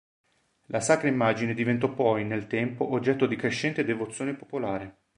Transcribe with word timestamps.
La 0.69 0.79
sacra 0.81 1.09
immagine 1.09 1.53
diventò 1.53 1.87
poi, 1.93 2.25
nel 2.25 2.47
tempo, 2.47 2.91
oggetto 2.91 3.27
di 3.27 3.35
crescente 3.35 3.85
devozione 3.85 4.33
popolare. 4.33 4.95